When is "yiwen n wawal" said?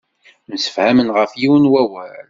1.41-2.17